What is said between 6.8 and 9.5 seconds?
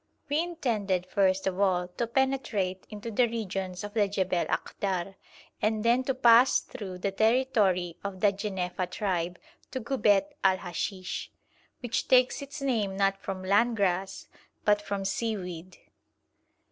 the territory of the Jenefa tribe